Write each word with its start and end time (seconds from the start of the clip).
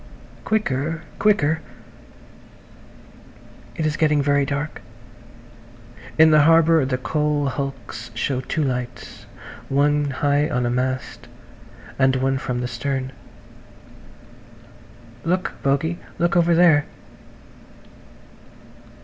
"Quicker! 0.45 1.03
Quicker!" 1.19 1.61
It 3.75 3.85
is 3.85 3.97
getting 3.97 4.19
very 4.19 4.47
dark. 4.47 4.81
In 6.17 6.31
the 6.31 6.41
harbour 6.41 6.85
the 6.85 6.97
coal 6.97 7.45
hulks 7.49 8.09
show 8.15 8.41
two 8.41 8.63
lights–one 8.63 10.09
high 10.09 10.49
on 10.49 10.65
a 10.65 10.71
mast, 10.71 11.27
and 11.99 12.15
one 12.15 12.39
from 12.39 12.61
the 12.61 12.67
stern. 12.67 13.11
"Look, 15.23 15.51
Bogey. 15.61 15.99
Look 16.17 16.35
over 16.35 16.55
there." 16.55 16.85